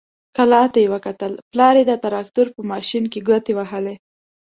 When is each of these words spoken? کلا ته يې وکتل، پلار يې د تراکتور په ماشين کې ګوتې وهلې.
کلا 0.35 0.63
ته 0.73 0.77
يې 0.83 0.87
وکتل، 0.93 1.31
پلار 1.51 1.75
يې 1.79 1.83
د 1.87 1.93
تراکتور 2.03 2.47
په 2.55 2.61
ماشين 2.71 3.03
کې 3.11 3.19
ګوتې 3.27 3.51
وهلې. 3.55 3.95